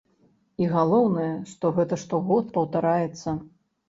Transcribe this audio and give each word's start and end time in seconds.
І 0.61 0.69
галоўнае, 0.75 1.27
што 1.51 1.71
гэта 1.75 1.99
штогод 2.05 2.49
паўтараецца! 2.57 3.35